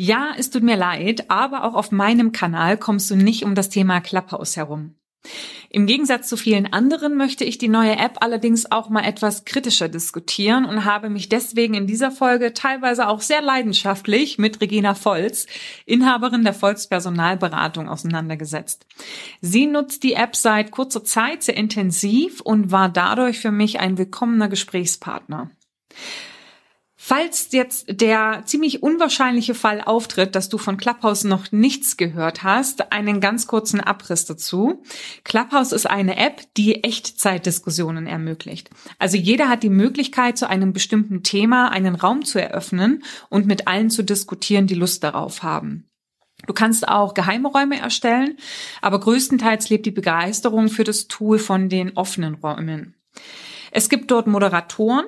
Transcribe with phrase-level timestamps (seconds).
[0.00, 3.68] Ja, es tut mir leid, aber auch auf meinem Kanal kommst du nicht um das
[3.68, 4.94] Thema Clubhouse herum.
[5.70, 9.88] Im Gegensatz zu vielen anderen möchte ich die neue App allerdings auch mal etwas kritischer
[9.88, 15.48] diskutieren und habe mich deswegen in dieser Folge teilweise auch sehr leidenschaftlich mit Regina Volz,
[15.84, 18.86] Inhaberin der Volz Personalberatung, auseinandergesetzt.
[19.40, 23.98] Sie nutzt die App seit kurzer Zeit sehr intensiv und war dadurch für mich ein
[23.98, 25.50] willkommener Gesprächspartner.
[27.08, 32.92] Falls jetzt der ziemlich unwahrscheinliche Fall auftritt, dass du von Clubhouse noch nichts gehört hast,
[32.92, 34.82] einen ganz kurzen Abriss dazu.
[35.24, 38.68] Clubhouse ist eine App, die Echtzeitdiskussionen ermöglicht.
[38.98, 43.66] Also jeder hat die Möglichkeit, zu einem bestimmten Thema einen Raum zu eröffnen und mit
[43.66, 45.88] allen zu diskutieren, die Lust darauf haben.
[46.46, 48.36] Du kannst auch geheime Räume erstellen,
[48.82, 52.96] aber größtenteils lebt die Begeisterung für das Tool von den offenen Räumen.
[53.70, 55.06] Es gibt dort Moderatoren,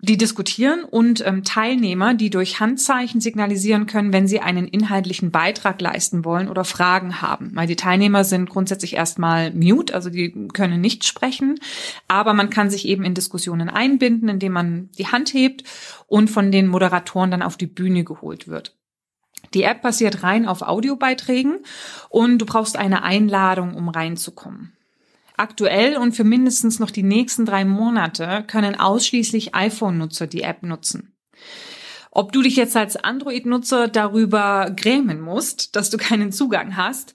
[0.00, 5.80] die diskutieren und ähm, Teilnehmer, die durch Handzeichen signalisieren können, wenn sie einen inhaltlichen Beitrag
[5.80, 7.50] leisten wollen oder Fragen haben.
[7.54, 11.58] Weil die Teilnehmer sind grundsätzlich erstmal mute, also die können nicht sprechen,
[12.06, 15.64] aber man kann sich eben in Diskussionen einbinden, indem man die Hand hebt
[16.06, 18.76] und von den Moderatoren dann auf die Bühne geholt wird.
[19.52, 21.58] Die App basiert rein auf Audiobeiträgen
[22.08, 24.77] und du brauchst eine Einladung, um reinzukommen.
[25.38, 31.14] Aktuell und für mindestens noch die nächsten drei Monate können ausschließlich iPhone-Nutzer die App nutzen.
[32.10, 37.14] Ob du dich jetzt als Android-Nutzer darüber grämen musst, dass du keinen Zugang hast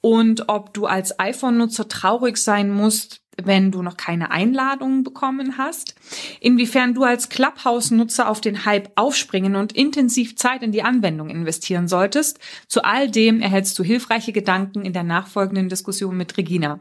[0.00, 5.94] und ob du als iPhone-Nutzer traurig sein musst, wenn du noch keine Einladungen bekommen hast,
[6.40, 11.88] inwiefern du als Clubhouse-Nutzer auf den Hype aufspringen und intensiv Zeit in die Anwendung investieren
[11.88, 12.38] solltest.
[12.66, 16.80] Zu all dem erhältst du hilfreiche Gedanken in der nachfolgenden Diskussion mit Regina.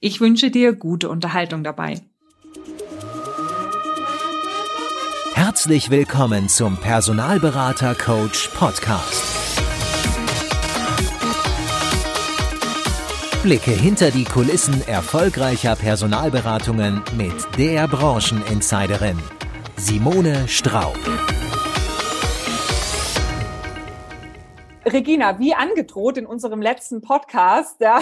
[0.00, 2.00] Ich wünsche dir gute Unterhaltung dabei.
[5.34, 9.43] Herzlich willkommen zum Personalberater Coach Podcast.
[13.44, 19.18] Blicke hinter die Kulissen erfolgreicher Personalberatungen mit der Brancheninsiderin
[19.76, 20.96] Simone Straub.
[24.86, 28.00] Regina, wie angedroht in unserem letzten Podcast, ja,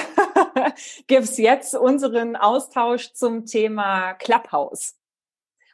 [1.08, 4.94] gibt es jetzt unseren Austausch zum Thema Clubhouse.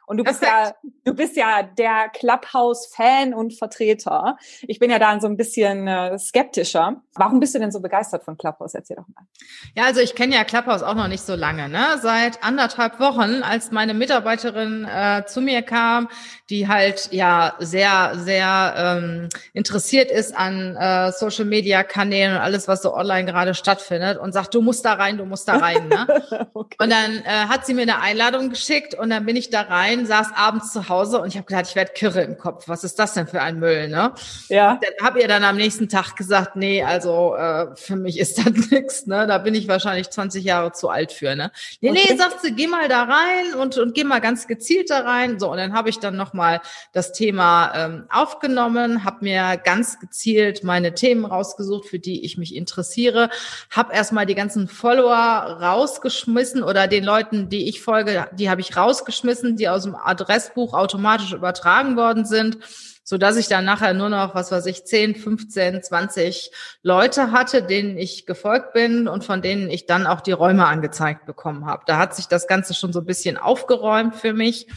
[0.09, 0.75] Und du bist Perfekt.
[0.81, 4.37] ja, du bist ja der Clubhouse-Fan und Vertreter.
[4.63, 7.03] Ich bin ja da so ein bisschen äh, skeptischer.
[7.13, 8.73] Warum bist du denn so begeistert von Clubhouse?
[8.73, 9.27] Erzähl doch mal.
[9.75, 11.69] Ja, also ich kenne ja Clubhouse auch noch nicht so lange.
[11.69, 11.99] Ne?
[12.01, 16.09] Seit anderthalb Wochen, als meine Mitarbeiterin äh, zu mir kam,
[16.49, 22.95] die halt ja sehr, sehr ähm, interessiert ist an äh, Social-Media-Kanälen und alles, was so
[22.95, 25.87] online gerade stattfindet und sagt, du musst da rein, du musst da rein.
[25.87, 26.49] Ne?
[26.55, 26.77] okay.
[26.79, 29.98] Und dann äh, hat sie mir eine Einladung geschickt und dann bin ich da rein
[29.99, 32.67] rein, saß abends zu Hause und ich habe gedacht, ich werde kirre im Kopf.
[32.67, 34.13] Was ist das denn für ein Müll, ne?
[34.47, 34.73] Ja.
[34.73, 38.37] Und dann habe ihr dann am nächsten Tag gesagt, nee, also äh, für mich ist
[38.37, 39.27] das nix, ne?
[39.27, 41.51] Da bin ich wahrscheinlich 20 Jahre zu alt für, ne?
[41.81, 42.07] Nee, okay.
[42.09, 45.39] nee, sagt sie, geh mal da rein und, und geh mal ganz gezielt da rein.
[45.39, 46.61] So, und dann habe ich dann nochmal
[46.93, 52.55] das Thema ähm, aufgenommen, habe mir ganz gezielt meine Themen rausgesucht, für die ich mich
[52.55, 53.29] interessiere,
[53.69, 55.15] habe erstmal die ganzen Follower
[55.61, 60.73] rausgeschmissen oder den Leuten, die ich folge, die habe ich rausgeschmissen, die aus dem Adressbuch
[60.73, 62.57] automatisch übertragen worden sind,
[63.03, 66.51] so dass ich dann nachher nur noch, was weiß ich, 10, 15, 20
[66.83, 71.25] Leute hatte, denen ich gefolgt bin und von denen ich dann auch die Räume angezeigt
[71.25, 71.83] bekommen habe.
[71.87, 74.67] Da hat sich das Ganze schon so ein bisschen aufgeräumt für mich.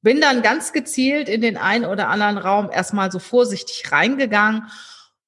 [0.00, 4.64] Bin dann ganz gezielt in den einen oder anderen Raum erstmal so vorsichtig reingegangen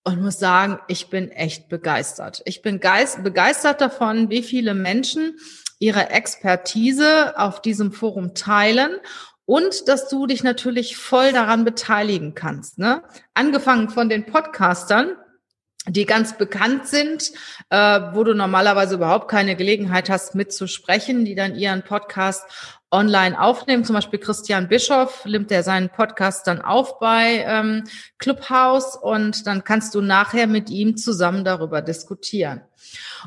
[0.05, 2.41] und muss sagen, ich bin echt begeistert.
[2.45, 5.37] Ich bin begeistert davon, wie viele Menschen
[5.79, 8.97] ihre Expertise auf diesem Forum teilen
[9.45, 12.79] und dass du dich natürlich voll daran beteiligen kannst.
[12.79, 13.03] Ne?
[13.35, 15.17] Angefangen von den Podcastern,
[15.89, 17.31] die ganz bekannt sind,
[17.71, 22.45] äh, wo du normalerweise überhaupt keine Gelegenheit hast mitzusprechen, die dann ihren Podcast
[22.97, 23.85] online aufnehmen.
[23.85, 27.85] Zum Beispiel Christian Bischoff nimmt er seinen Podcast dann auf bei ähm,
[28.19, 32.63] Clubhouse und dann kannst du nachher mit ihm zusammen darüber diskutieren.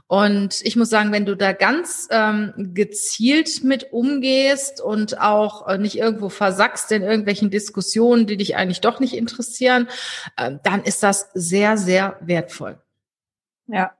[0.07, 5.77] Und ich muss sagen, wenn du da ganz ähm, gezielt mit umgehst und auch äh,
[5.77, 9.87] nicht irgendwo versackst in irgendwelchen Diskussionen, die dich eigentlich doch nicht interessieren,
[10.37, 12.81] äh, dann ist das sehr, sehr wertvoll.
[13.67, 13.91] Ja,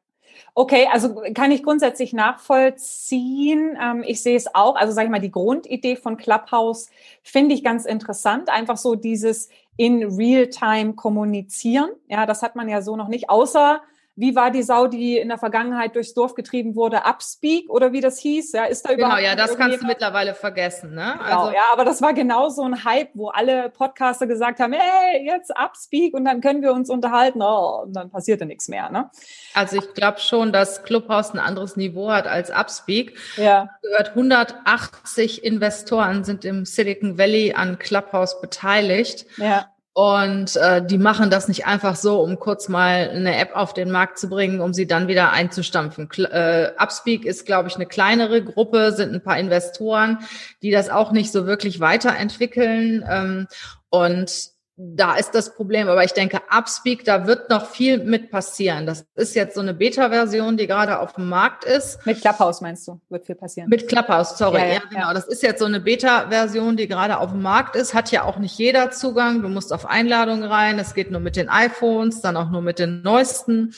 [0.56, 3.77] Okay, also kann ich grundsätzlich nachvollziehen.
[3.81, 4.75] Ähm, ich sehe es auch.
[4.75, 6.89] Also sage ich mal, die Grundidee von Clubhouse
[7.24, 8.50] finde ich ganz interessant.
[8.50, 11.91] Einfach so dieses in Real-Time kommunizieren.
[12.07, 13.81] Ja, das hat man ja so noch nicht, außer
[14.19, 18.01] wie war die Sau, die in der Vergangenheit durchs Dorf getrieben wurde, Upspeak oder wie
[18.01, 18.51] das hieß?
[18.51, 21.16] Ja, ist da genau, überhaupt Genau, ja, das kannst du mittlerweile vergessen, ne?
[21.18, 24.74] Genau, also, ja, aber das war genau so ein Hype, wo alle Podcaster gesagt haben,
[24.74, 27.42] hey, jetzt Upspeak und dann können wir uns unterhalten.
[27.42, 29.10] Oh, und dann passierte nichts mehr, ne?
[29.54, 33.18] Also ich glaube schon, dass Clubhouse ein anderes Niveau hat als Upspeak.
[33.38, 33.69] Ja.
[33.81, 39.25] Gehört 180 Investoren sind im Silicon Valley an Clubhouse beteiligt.
[39.38, 39.69] Ja.
[39.94, 43.91] Und äh, die machen das nicht einfach so, um kurz mal eine App auf den
[43.91, 46.07] Markt zu bringen, um sie dann wieder einzustampfen.
[46.07, 50.19] Kl äh, Upspeak ist, glaube ich, eine kleinere Gruppe, sind ein paar Investoren,
[50.62, 53.03] die das auch nicht so wirklich weiterentwickeln.
[53.09, 53.47] Ähm,
[53.89, 55.89] und da ist das Problem.
[55.89, 58.85] Aber ich denke, Upspeak, da wird noch viel mit passieren.
[58.85, 62.05] Das ist jetzt so eine Beta-Version, die gerade auf dem Markt ist.
[62.05, 63.69] Mit Clubhouse meinst du, wird viel passieren?
[63.69, 64.59] Mit Clubhouse, sorry.
[64.59, 65.07] Ja, ja, ja genau.
[65.07, 65.13] Ja.
[65.13, 67.93] Das ist jetzt so eine Beta-Version, die gerade auf dem Markt ist.
[67.93, 69.41] Hat ja auch nicht jeder Zugang.
[69.41, 70.77] Du musst auf Einladung rein.
[70.77, 73.75] Das geht nur mit den iPhones, dann auch nur mit den neuesten.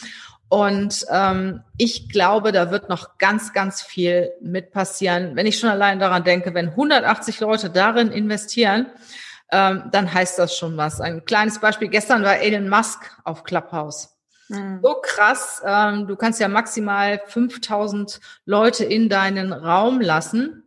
[0.49, 5.35] Und ähm, ich glaube, da wird noch ganz, ganz viel mit passieren.
[5.35, 8.85] Wenn ich schon allein daran denke, wenn 180 Leute darin investieren,
[9.51, 11.01] ähm, dann heißt das schon was.
[11.01, 14.17] Ein kleines Beispiel, gestern war Elon Musk auf Clubhouse.
[14.49, 14.79] Mhm.
[14.81, 20.60] So krass, ähm, du kannst ja maximal 5000 Leute in deinen Raum lassen.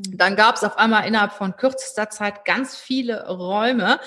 [0.00, 3.98] Dann gab es auf einmal innerhalb von kürzester Zeit ganz viele Räume,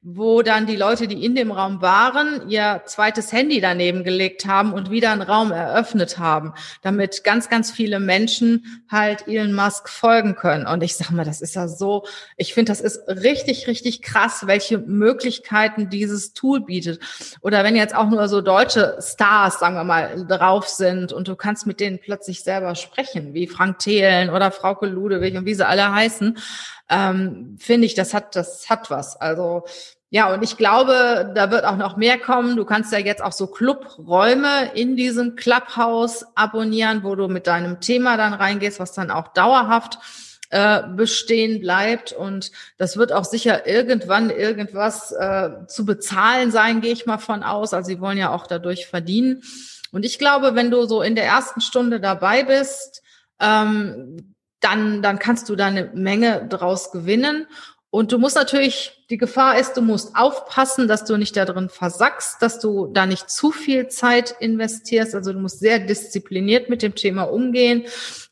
[0.00, 4.72] wo dann die Leute, die in dem Raum waren, ihr zweites Handy daneben gelegt haben
[4.72, 10.36] und wieder einen Raum eröffnet haben, damit ganz, ganz viele Menschen halt Elon Musk folgen
[10.36, 10.68] können.
[10.68, 12.06] Und ich sag mal, das ist ja so,
[12.36, 17.02] ich finde, das ist richtig, richtig krass, welche Möglichkeiten dieses Tool bietet.
[17.40, 21.34] Oder wenn jetzt auch nur so deutsche Stars, sagen wir mal, drauf sind und du
[21.34, 25.66] kannst mit denen plötzlich selber sprechen, wie Frank Thelen oder Frauke Ludewig und wie sie
[25.66, 26.38] alle heißen,
[26.88, 29.16] ähm, finde ich, das hat, das hat was.
[29.20, 29.64] Also
[30.12, 32.56] ja, und ich glaube, da wird auch noch mehr kommen.
[32.56, 37.80] Du kannst ja jetzt auch so Clubräume in diesem Clubhouse abonnieren, wo du mit deinem
[37.80, 39.98] Thema dann reingehst, was dann auch dauerhaft
[40.50, 42.12] äh, bestehen bleibt.
[42.12, 47.44] Und das wird auch sicher irgendwann irgendwas äh, zu bezahlen sein, gehe ich mal von
[47.44, 47.72] aus.
[47.72, 49.44] Also sie wollen ja auch dadurch verdienen.
[49.92, 53.02] Und ich glaube, wenn du so in der ersten Stunde dabei bist,
[53.38, 57.46] ähm, dann, dann kannst du da eine Menge draus gewinnen.
[57.92, 61.68] Und du musst natürlich, die Gefahr ist, du musst aufpassen, dass du nicht da drin
[61.68, 65.12] versackst, dass du da nicht zu viel Zeit investierst.
[65.16, 67.82] Also du musst sehr diszipliniert mit dem Thema umgehen,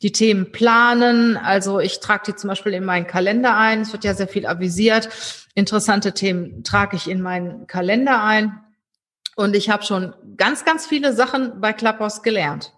[0.00, 1.36] die Themen planen.
[1.36, 3.80] Also ich trage die zum Beispiel in meinen Kalender ein.
[3.80, 5.08] Es wird ja sehr viel avisiert.
[5.56, 8.60] Interessante Themen trage ich in meinen Kalender ein.
[9.34, 12.77] Und ich habe schon ganz, ganz viele Sachen bei Clubhouse gelernt.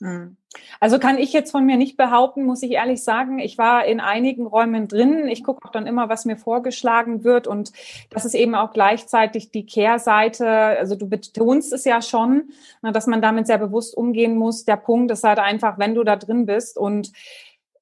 [0.00, 0.36] Hm.
[0.80, 3.38] Also kann ich jetzt von mir nicht behaupten, muss ich ehrlich sagen.
[3.38, 5.26] Ich war in einigen Räumen drin.
[5.28, 7.46] Ich gucke auch dann immer, was mir vorgeschlagen wird.
[7.46, 7.72] Und
[8.10, 10.48] das ist eben auch gleichzeitig die Kehrseite.
[10.48, 12.50] Also du betonst es ja schon,
[12.82, 14.64] dass man damit sehr bewusst umgehen muss.
[14.64, 17.12] Der Punkt ist halt einfach, wenn du da drin bist und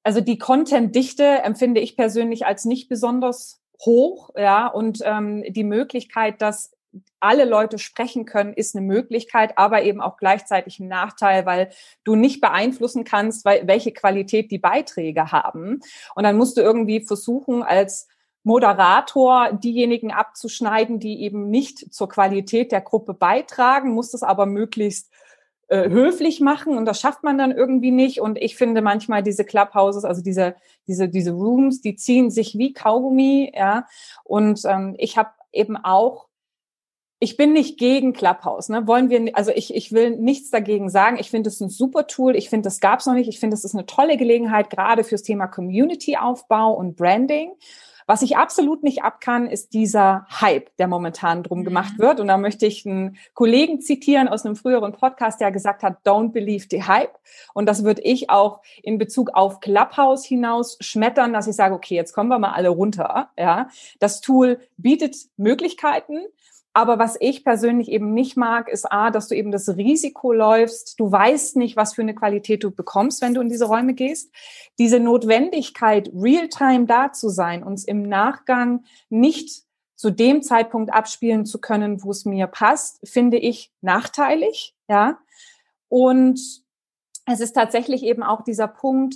[0.03, 6.43] also die Content-Dichte empfinde ich persönlich als nicht besonders hoch, ja, und ähm, die Möglichkeit,
[6.43, 6.74] dass
[7.25, 11.69] alle Leute sprechen können, ist eine Möglichkeit, aber eben auch gleichzeitig ein Nachteil, weil
[12.03, 15.81] du nicht beeinflussen kannst, welche Qualität die Beiträge haben.
[16.15, 18.07] Und dann musst du irgendwie versuchen, als
[18.43, 25.11] Moderator diejenigen abzuschneiden, die eben nicht zur Qualität der Gruppe beitragen, musst es aber möglichst
[25.67, 28.21] äh, höflich machen und das schafft man dann irgendwie nicht.
[28.21, 30.55] Und ich finde manchmal diese Clubhouses, also diese
[30.85, 33.87] diese diese Rooms, die ziehen sich wie Kaugummi, ja.
[34.23, 36.24] Und ähm, ich habe eben auch
[37.19, 38.69] ich bin nicht gegen Clubhouse.
[38.69, 38.87] Ne?
[38.87, 41.17] Wollen wir, also ich, ich will nichts dagegen sagen.
[41.19, 42.35] Ich finde es ein super Tool.
[42.35, 43.29] Ich finde, das gab es noch nicht.
[43.29, 47.53] Ich finde, es ist eine tolle Gelegenheit, gerade fürs Thema Community-Aufbau und Branding.
[48.07, 51.63] Was ich absolut nicht abkann, ist dieser Hype, der momentan drum mhm.
[51.63, 52.19] gemacht wird.
[52.19, 56.31] Und da möchte ich einen Kollegen zitieren aus einem früheren Podcast, der gesagt hat, don't
[56.31, 57.17] believe the hype.
[57.53, 61.95] Und das würde ich auch in Bezug auf Clubhouse hinaus schmettern, dass ich sage, okay,
[61.95, 63.31] jetzt kommen wir mal alle runter.
[63.37, 63.69] Ja,
[63.99, 66.19] das Tool bietet Möglichkeiten.
[66.75, 70.99] Aber was ich persönlich eben nicht mag, ist A, dass du eben das Risiko läufst.
[70.99, 74.29] Du weißt nicht, was für eine Qualität du bekommst, wenn du in diese Räume gehst.
[74.77, 79.63] Diese Notwendigkeit, real-time da zu sein, uns im Nachgang nicht
[79.95, 85.17] zu dem Zeitpunkt abspielen zu können, wo es mir passt, finde ich nachteilig, ja.
[85.87, 86.41] Und
[87.25, 89.15] es ist tatsächlich eben auch dieser Punkt,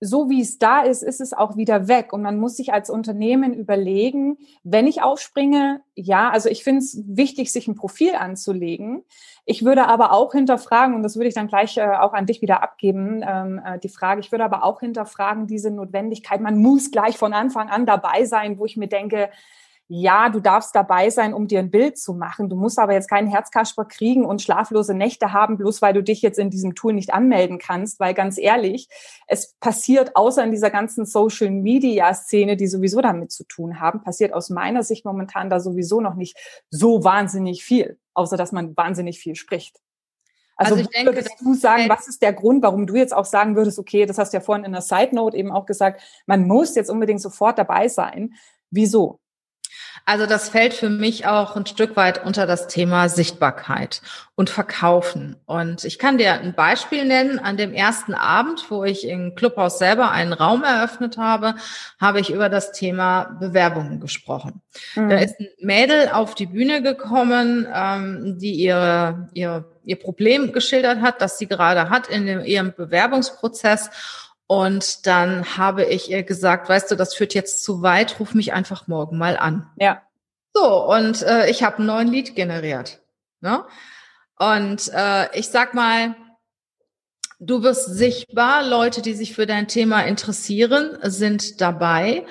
[0.00, 2.12] so wie es da ist, ist es auch wieder weg.
[2.12, 7.02] Und man muss sich als Unternehmen überlegen, wenn ich aufspringe, ja, also ich finde es
[7.06, 9.02] wichtig, sich ein Profil anzulegen.
[9.44, 12.42] Ich würde aber auch hinterfragen, und das würde ich dann gleich äh, auch an dich
[12.42, 16.90] wieder abgeben, ähm, äh, die Frage, ich würde aber auch hinterfragen, diese Notwendigkeit, man muss
[16.90, 19.30] gleich von Anfang an dabei sein, wo ich mir denke,
[19.90, 22.50] ja, du darfst dabei sein, um dir ein Bild zu machen.
[22.50, 26.20] Du musst aber jetzt keinen Herzkasper kriegen und schlaflose Nächte haben, bloß weil du dich
[26.20, 28.88] jetzt in diesem Tool nicht anmelden kannst, weil ganz ehrlich,
[29.26, 34.02] es passiert außer in dieser ganzen Social Media Szene, die sowieso damit zu tun haben,
[34.02, 36.36] passiert aus meiner Sicht momentan da sowieso noch nicht
[36.68, 39.80] so wahnsinnig viel, außer dass man wahnsinnig viel spricht.
[40.56, 43.24] Also, also ich denke, würdest du sagen, was ist der Grund, warum du jetzt auch
[43.24, 46.02] sagen würdest, okay, das hast du ja vorhin in der Side Note eben auch gesagt,
[46.26, 48.34] man muss jetzt unbedingt sofort dabei sein.
[48.70, 49.20] Wieso?
[50.04, 54.00] Also das fällt für mich auch ein Stück weit unter das Thema Sichtbarkeit
[54.34, 55.36] und Verkaufen.
[55.46, 57.38] Und ich kann dir ein Beispiel nennen.
[57.38, 61.54] An dem ersten Abend, wo ich im Clubhaus selber einen Raum eröffnet habe,
[62.00, 64.62] habe ich über das Thema Bewerbungen gesprochen.
[64.94, 65.08] Mhm.
[65.08, 71.00] Da ist ein Mädel auf die Bühne gekommen, ähm, die ihre, ihr, ihr Problem geschildert
[71.00, 73.90] hat, das sie gerade hat in dem, ihrem Bewerbungsprozess.
[74.48, 78.54] Und dann habe ich ihr gesagt, weißt du, das führt jetzt zu weit, ruf mich
[78.54, 79.70] einfach morgen mal an.
[79.76, 80.00] Ja.
[80.54, 83.02] So, und äh, ich habe einen neuen Lied generiert.
[83.42, 83.62] Ne?
[84.38, 86.16] Und äh, ich sag mal,
[87.38, 92.24] du wirst sichtbar, Leute, die sich für dein Thema interessieren, sind dabei.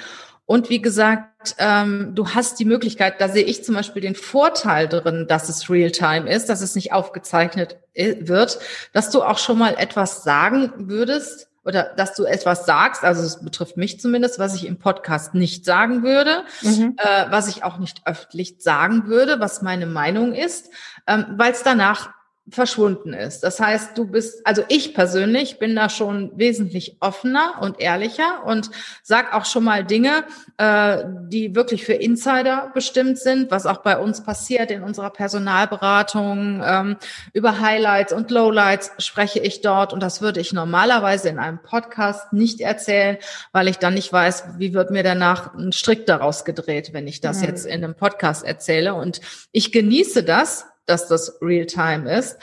[0.47, 4.87] Und wie gesagt, ähm, du hast die Möglichkeit, da sehe ich zum Beispiel den Vorteil
[4.87, 8.57] drin, dass es Realtime ist, dass es nicht aufgezeichnet äh, wird,
[8.91, 13.43] dass du auch schon mal etwas sagen würdest, oder dass du etwas sagst, also es
[13.43, 16.95] betrifft mich zumindest, was ich im Podcast nicht sagen würde, mhm.
[16.97, 20.69] äh, was ich auch nicht öffentlich sagen würde, was meine Meinung ist,
[21.07, 22.11] ähm, weil es danach
[22.49, 23.41] verschwunden ist.
[23.41, 28.69] Das heißt, du bist, also ich persönlich bin da schon wesentlich offener und ehrlicher und
[29.03, 30.23] sag auch schon mal Dinge,
[30.57, 36.63] äh, die wirklich für Insider bestimmt sind, was auch bei uns passiert in unserer Personalberatung.
[36.65, 36.97] Ähm,
[37.33, 42.31] über Highlights und Lowlights spreche ich dort und das würde ich normalerweise in einem Podcast
[42.31, 43.17] nicht erzählen,
[43.51, 47.19] weil ich dann nicht weiß, wie wird mir danach ein Strick daraus gedreht, wenn ich
[47.19, 47.47] das mhm.
[47.47, 48.93] jetzt in einem Podcast erzähle.
[48.93, 49.19] Und
[49.51, 52.37] ich genieße das, dass das Realtime ist.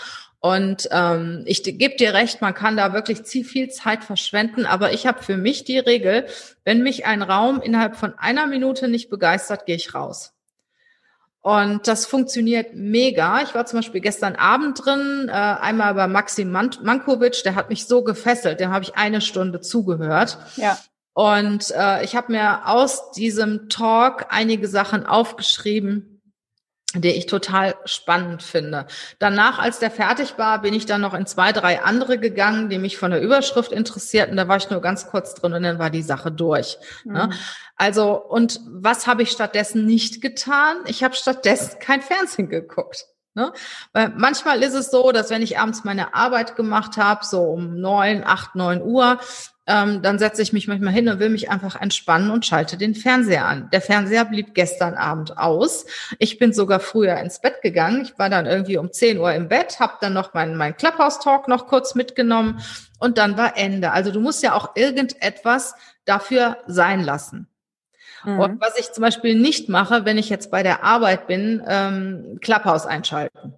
[0.44, 5.06] Und ähm, ich gebe dir recht, man kann da wirklich viel Zeit verschwenden, aber ich
[5.06, 6.26] habe für mich die Regel,
[6.64, 10.34] wenn mich ein Raum innerhalb von einer Minute nicht begeistert, gehe ich raus.
[11.40, 13.42] Und das funktioniert mega.
[13.42, 17.86] Ich war zum Beispiel gestern Abend drin, äh, einmal bei Maxim Mankovic, der hat mich
[17.86, 20.38] so gefesselt, dem habe ich eine Stunde zugehört.
[20.56, 20.78] Ja.
[21.14, 26.13] Und äh, ich habe mir aus diesem Talk einige Sachen aufgeschrieben,
[26.94, 28.86] die ich total spannend finde.
[29.18, 32.78] Danach, als der fertig war, bin ich dann noch in zwei, drei andere gegangen, die
[32.78, 34.36] mich von der Überschrift interessierten.
[34.36, 36.78] Da war ich nur ganz kurz drin und dann war die Sache durch.
[37.04, 37.28] Ne?
[37.28, 37.32] Mhm.
[37.76, 40.78] Also, und was habe ich stattdessen nicht getan?
[40.86, 43.06] Ich habe stattdessen kein Fernsehen geguckt.
[43.34, 43.52] Ne?
[43.92, 47.80] Weil manchmal ist es so, dass wenn ich abends meine Arbeit gemacht habe, so um
[47.80, 49.18] neun, acht, neun Uhr,
[49.66, 52.94] ähm, dann setze ich mich manchmal hin und will mich einfach entspannen und schalte den
[52.94, 53.70] Fernseher an.
[53.72, 55.86] Der Fernseher blieb gestern Abend aus.
[56.18, 58.02] Ich bin sogar früher ins Bett gegangen.
[58.02, 61.48] Ich war dann irgendwie um 10 Uhr im Bett, habe dann noch meinen mein Clubhouse-Talk
[61.48, 62.60] noch kurz mitgenommen
[62.98, 63.92] und dann war Ende.
[63.92, 67.48] Also du musst ja auch irgendetwas dafür sein lassen.
[68.24, 68.40] Mhm.
[68.40, 72.38] Und was ich zum Beispiel nicht mache, wenn ich jetzt bei der Arbeit bin, ähm,
[72.42, 73.54] Clubhouse einschalten.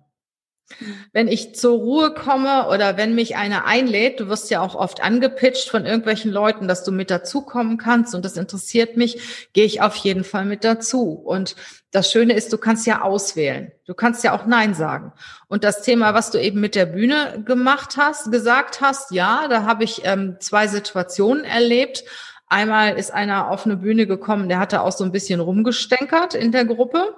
[1.13, 5.01] Wenn ich zur Ruhe komme oder wenn mich einer einlädt, du wirst ja auch oft
[5.01, 9.81] angepitcht von irgendwelchen Leuten, dass du mit dazukommen kannst und das interessiert mich, gehe ich
[9.81, 11.13] auf jeden Fall mit dazu.
[11.13, 11.55] Und
[11.93, 13.71] das Schöne ist, du kannst ja auswählen.
[13.87, 15.13] Du kannst ja auch Nein sagen.
[15.47, 19.63] Und das Thema, was du eben mit der Bühne gemacht hast, gesagt hast, ja, da
[19.63, 22.05] habe ich ähm, zwei Situationen erlebt.
[22.49, 26.51] Einmal ist einer auf eine Bühne gekommen, der hatte auch so ein bisschen rumgestänkert in
[26.51, 27.15] der Gruppe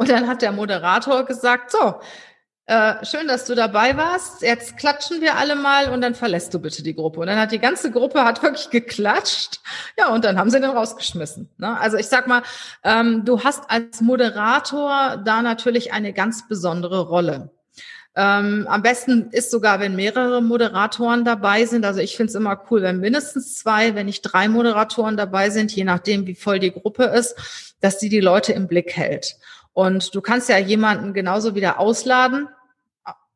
[0.00, 1.96] und dann hat der Moderator gesagt, so,
[2.64, 4.40] äh, schön, dass du dabei warst.
[4.40, 7.20] Jetzt klatschen wir alle mal und dann verlässt du bitte die Gruppe.
[7.20, 9.60] Und dann hat die ganze Gruppe hat wirklich geklatscht.
[9.98, 11.50] Ja, und dann haben sie den rausgeschmissen.
[11.58, 11.78] Ne?
[11.78, 12.40] Also ich sag mal,
[12.82, 17.50] ähm, du hast als Moderator da natürlich eine ganz besondere Rolle.
[18.16, 21.84] Ähm, am besten ist sogar, wenn mehrere Moderatoren dabei sind.
[21.84, 25.72] Also ich finde es immer cool, wenn mindestens zwei, wenn nicht drei Moderatoren dabei sind,
[25.72, 29.36] je nachdem, wie voll die Gruppe ist, dass die die Leute im Blick hält.
[29.72, 32.48] Und du kannst ja jemanden genauso wieder ausladen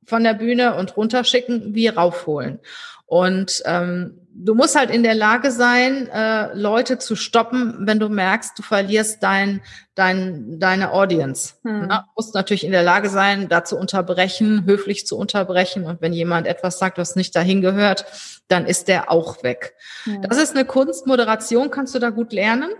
[0.07, 2.61] von der Bühne und runterschicken wie raufholen.
[3.07, 8.09] Und ähm, du musst halt in der Lage sein, äh, Leute zu stoppen, wenn du
[8.09, 9.61] merkst, du verlierst dein,
[9.95, 11.55] dein, deine Audience.
[11.63, 11.89] Hm.
[11.89, 15.85] Du musst natürlich in der Lage sein, da zu unterbrechen, höflich zu unterbrechen.
[15.85, 18.07] Und wenn jemand etwas sagt, was nicht dahin gehört,
[18.49, 19.75] dann ist der auch weg.
[20.05, 20.23] Hm.
[20.23, 21.07] Das ist eine Kunst.
[21.07, 22.71] Moderation kannst du da gut lernen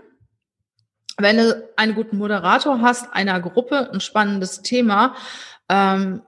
[1.17, 5.15] wenn du einen guten Moderator hast, einer Gruppe, ein spannendes Thema,
[5.69, 6.21] ähm,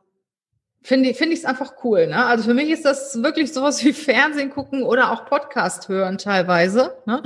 [0.84, 2.08] finde finde ich es einfach cool.
[2.08, 2.25] Ne?
[2.25, 6.96] Also für mich ist das wirklich sowas wie Fernsehen gucken oder auch Podcast hören teilweise.
[7.06, 7.22] Ne?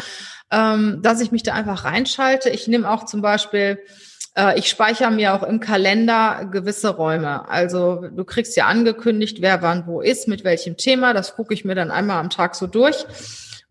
[0.52, 2.50] ähm, dass ich mich da einfach reinschalte.
[2.50, 3.80] Ich nehme auch zum Beispiel
[4.36, 7.50] äh, ich speichere mir auch im Kalender gewisse Räume.
[7.50, 11.14] Also du kriegst ja angekündigt, wer wann wo ist, mit welchem Thema.
[11.14, 13.06] Das gucke ich mir dann einmal am Tag so durch.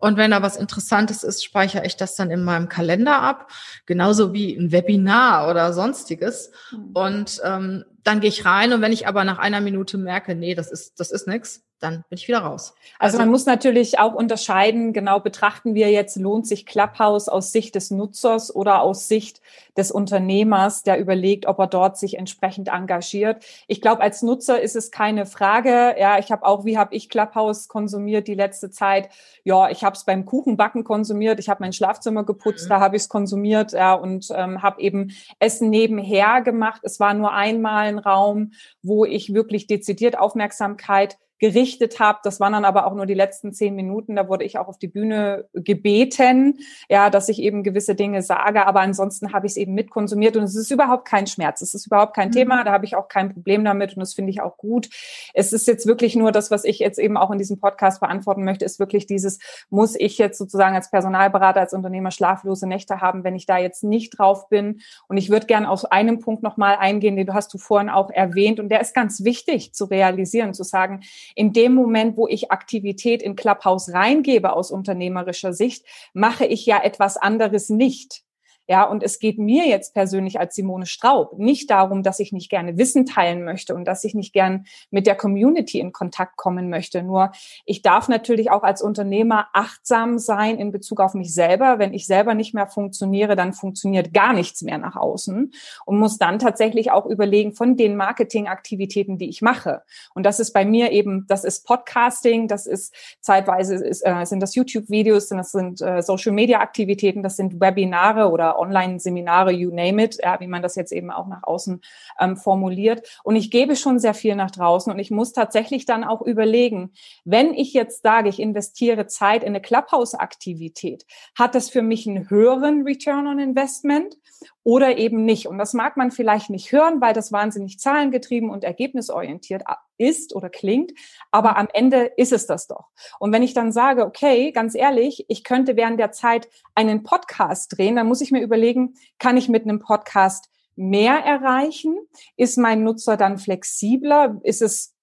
[0.00, 3.50] Und wenn da was Interessantes ist, speichere ich das dann in meinem Kalender ab,
[3.87, 6.50] genauso wie ein Webinar oder sonstiges.
[6.73, 6.90] Mhm.
[6.95, 10.54] Und ähm, dann gehe ich rein und wenn ich aber nach einer Minute merke, nee,
[10.54, 12.75] das ist das ist nix, dann bin ich wieder raus.
[12.99, 17.52] Also, also, man muss natürlich auch unterscheiden, genau betrachten wir jetzt, lohnt sich Clubhouse aus
[17.52, 19.40] Sicht des Nutzers oder aus Sicht
[19.76, 23.42] des Unternehmers, der überlegt, ob er dort sich entsprechend engagiert.
[23.66, 25.95] Ich glaube, als Nutzer ist es keine Frage.
[25.99, 29.09] Ja, ich habe auch, wie habe ich Clubhouse konsumiert die letzte Zeit?
[29.42, 32.69] Ja, ich habe es beim Kuchenbacken konsumiert, ich habe mein Schlafzimmer geputzt, mhm.
[32.71, 36.83] da habe ich es konsumiert ja, und ähm, habe eben Essen nebenher gemacht.
[36.85, 42.21] Es war nur einmal ein Raum, wo ich wirklich dezidiert Aufmerksamkeit gerichtet habe.
[42.23, 44.15] Das waren dann aber auch nur die letzten zehn Minuten.
[44.15, 48.67] Da wurde ich auch auf die Bühne gebeten, ja, dass ich eben gewisse Dinge sage.
[48.67, 51.63] Aber ansonsten habe ich es eben mitkonsumiert und es ist überhaupt kein Schmerz.
[51.63, 52.33] Es ist überhaupt kein mhm.
[52.33, 52.65] Thema.
[52.65, 54.91] Da habe ich auch kein Problem damit und das finde ich auch gut.
[55.33, 58.45] Es ist jetzt wirklich nur das, was ich jetzt eben auch in diesem Podcast beantworten
[58.45, 59.39] möchte, ist wirklich dieses,
[59.71, 63.83] muss ich jetzt sozusagen als Personalberater, als Unternehmer schlaflose Nächte haben, wenn ich da jetzt
[63.83, 64.83] nicht drauf bin.
[65.09, 68.11] Und ich würde gerne auf einem Punkt nochmal eingehen, den du hast du vorhin auch
[68.11, 71.01] erwähnt und der ist ganz wichtig zu realisieren, zu sagen,
[71.35, 76.83] in dem Moment, wo ich Aktivität in Clubhouse reingebe aus unternehmerischer Sicht, mache ich ja
[76.83, 78.23] etwas anderes nicht.
[78.71, 82.49] Ja, und es geht mir jetzt persönlich als Simone Straub nicht darum, dass ich nicht
[82.49, 86.71] gerne Wissen teilen möchte und dass ich nicht gern mit der Community in Kontakt kommen
[86.71, 87.03] möchte.
[87.03, 87.33] Nur
[87.65, 91.81] ich darf natürlich auch als Unternehmer achtsam sein in Bezug auf mich selber.
[91.81, 95.53] Wenn ich selber nicht mehr funktioniere, dann funktioniert gar nichts mehr nach außen
[95.85, 99.83] und muss dann tatsächlich auch überlegen von den Marketingaktivitäten, die ich mache.
[100.15, 104.39] Und das ist bei mir eben, das ist Podcasting, das ist zeitweise ist, äh, sind
[104.39, 110.38] das YouTube-Videos, das sind äh, Social-Media-Aktivitäten, das sind Webinare oder Online-Seminare, you name it, ja,
[110.40, 111.81] wie man das jetzt eben auch nach außen
[112.21, 113.21] ähm, formuliert.
[113.25, 116.93] Und ich gebe schon sehr viel nach draußen und ich muss tatsächlich dann auch überlegen,
[117.25, 121.07] wenn ich jetzt sage, ich investiere Zeit in eine Clubhouse-Aktivität,
[121.38, 124.17] hat das für mich einen höheren Return on Investment
[124.62, 125.49] oder eben nicht.
[125.49, 129.62] Und das mag man vielleicht nicht hören, weil das wahnsinnig zahlengetrieben und ergebnisorientiert
[130.00, 130.92] ist oder klingt.
[131.30, 132.89] Aber am Ende ist es das doch.
[133.19, 137.76] Und wenn ich dann sage, okay, ganz ehrlich, ich könnte während der Zeit einen Podcast
[137.76, 141.99] drehen, dann muss ich mir überlegen, kann ich mit einem Podcast mehr erreichen?
[142.36, 144.41] Ist mein Nutzer dann flexibler?
[144.43, 144.95] Ist es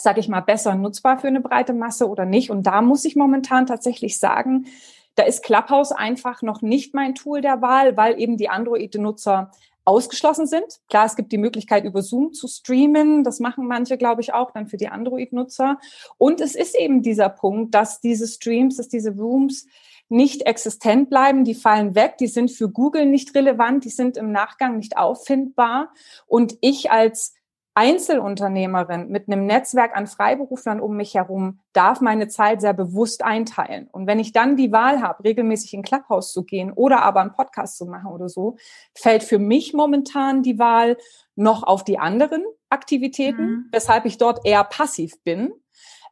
[0.00, 2.50] sage ich mal, besser nutzbar für eine breite Masse oder nicht?
[2.50, 4.66] Und da muss ich momentan tatsächlich sagen,
[5.14, 9.50] da ist Clubhouse einfach noch nicht mein Tool der Wahl, weil eben die Android-Nutzer
[9.84, 10.80] ausgeschlossen sind.
[10.88, 13.24] Klar, es gibt die Möglichkeit, über Zoom zu streamen.
[13.24, 15.78] Das machen manche, glaube ich, auch dann für die Android-Nutzer.
[16.18, 19.66] Und es ist eben dieser Punkt, dass diese Streams, dass diese Rooms
[20.08, 24.30] nicht existent bleiben, die fallen weg, die sind für Google nicht relevant, die sind im
[24.30, 25.92] Nachgang nicht auffindbar.
[26.26, 27.34] Und ich als
[27.74, 33.88] Einzelunternehmerin mit einem Netzwerk an Freiberuflern um mich herum darf meine Zeit sehr bewusst einteilen.
[33.92, 37.32] Und wenn ich dann die Wahl habe, regelmäßig in Clubhouse zu gehen oder aber einen
[37.32, 38.56] Podcast zu machen oder so,
[38.94, 40.98] fällt für mich momentan die Wahl
[41.34, 43.64] noch auf die anderen Aktivitäten, mhm.
[43.72, 45.52] weshalb ich dort eher passiv bin.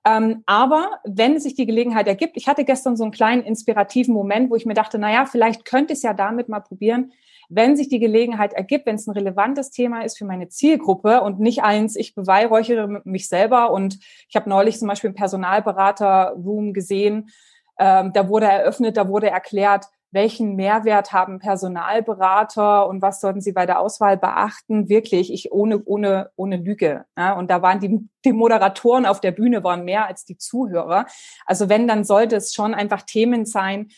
[0.04, 4.50] Ähm, aber wenn sich die Gelegenheit ergibt, ich hatte gestern so einen kleinen inspirativen Moment,
[4.50, 7.12] wo ich mir dachte, na ja, vielleicht könnte ich es ja damit mal probieren,
[7.50, 11.40] wenn sich die Gelegenheit ergibt, wenn es ein relevantes Thema ist für meine Zielgruppe und
[11.40, 17.28] nicht eins, ich beweihräuchere mich selber und ich habe neulich zum Beispiel im Personalberater-Room gesehen,
[17.78, 23.52] ähm, da wurde eröffnet, da wurde erklärt, welchen Mehrwert haben Personalberater und was sollten sie
[23.52, 24.88] bei der Auswahl beachten?
[24.88, 27.04] Wirklich, ich ohne, ohne, ohne Lüge.
[27.16, 27.34] Ja?
[27.34, 31.06] Und da waren die, die Moderatoren auf der Bühne waren mehr als die Zuhörer.
[31.46, 33.90] Also wenn, dann sollte es schon einfach Themen sein,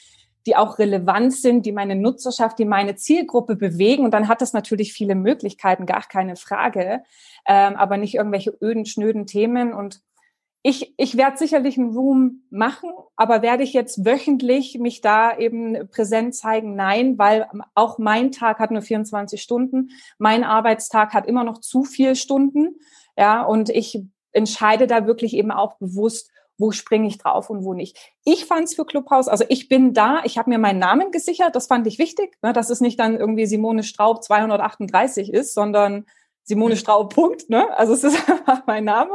[0.46, 4.04] die auch relevant sind, die meine Nutzerschaft, die meine Zielgruppe bewegen.
[4.04, 7.02] Und dann hat das natürlich viele Möglichkeiten, gar keine Frage,
[7.46, 9.72] ähm, aber nicht irgendwelche öden, schnöden Themen.
[9.72, 10.00] Und
[10.64, 15.88] ich, ich werde sicherlich einen Room machen, aber werde ich jetzt wöchentlich mich da eben
[15.88, 16.76] präsent zeigen?
[16.76, 19.90] Nein, weil auch mein Tag hat nur 24 Stunden.
[20.18, 22.76] Mein Arbeitstag hat immer noch zu viel Stunden.
[23.16, 24.02] Ja, und ich
[24.32, 26.30] entscheide da wirklich eben auch bewusst,
[26.62, 27.98] wo springe ich drauf und wo nicht.
[28.24, 31.56] Ich fand es für Clubhouse, also ich bin da, ich habe mir meinen Namen gesichert,
[31.56, 36.06] das fand ich wichtig, ne, dass es nicht dann irgendwie Simone Straub 238 ist, sondern
[36.44, 36.78] Simone mhm.
[36.78, 37.68] Straub, Punkt, ne?
[37.76, 39.12] Also es ist einfach mein Name.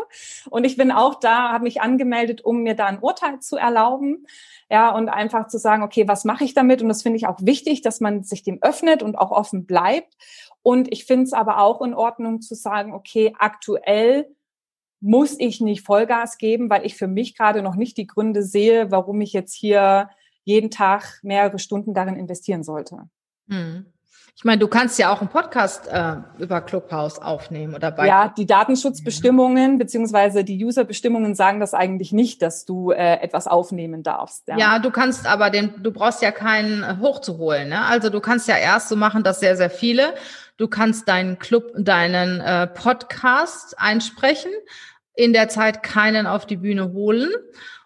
[0.49, 4.25] Und ich bin auch da, habe mich angemeldet, um mir da ein Urteil zu erlauben.
[4.69, 6.81] Ja, und einfach zu sagen, okay, was mache ich damit?
[6.81, 10.15] Und das finde ich auch wichtig, dass man sich dem öffnet und auch offen bleibt.
[10.62, 14.27] Und ich finde es aber auch in Ordnung zu sagen, okay, aktuell
[14.99, 18.91] muss ich nicht Vollgas geben, weil ich für mich gerade noch nicht die Gründe sehe,
[18.91, 20.10] warum ich jetzt hier
[20.43, 23.10] jeden Tag mehrere Stunden darin investieren sollte.
[23.49, 23.86] Hm.
[24.39, 28.05] Ich meine, du kannst ja auch einen Podcast äh, über Clubhouse aufnehmen oder bei.
[28.05, 34.03] Ja, die Datenschutzbestimmungen beziehungsweise die Userbestimmungen sagen das eigentlich nicht, dass du äh, etwas aufnehmen
[34.03, 34.47] darfst.
[34.47, 34.57] Ja.
[34.57, 34.79] ja.
[34.79, 37.69] du kannst aber den, du brauchst ja keinen äh, hochzuholen.
[37.69, 37.81] Ne?
[37.81, 40.13] Also du kannst ja erst so machen, dass sehr, sehr viele.
[40.57, 44.51] Du kannst deinen Club, deinen äh, Podcast einsprechen,
[45.13, 47.29] in der Zeit keinen auf die Bühne holen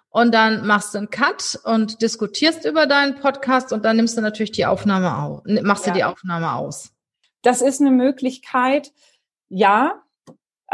[0.10, 4.22] und dann machst du einen Cut und diskutierst über deinen Podcast und dann nimmst du
[4.22, 5.94] natürlich die Aufnahme aus, machst ja.
[5.94, 6.94] du die Aufnahme aus.
[7.42, 8.92] Das ist eine Möglichkeit,
[9.50, 10.04] ja.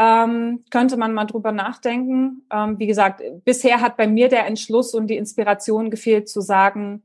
[0.00, 2.46] Ähm, könnte man mal drüber nachdenken.
[2.52, 7.02] Ähm, wie gesagt, bisher hat bei mir der Entschluss und die Inspiration gefehlt zu sagen,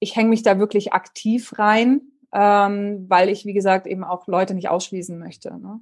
[0.00, 4.54] ich hänge mich da wirklich aktiv rein, ähm, weil ich, wie gesagt, eben auch Leute
[4.54, 5.58] nicht ausschließen möchte.
[5.58, 5.80] Ne?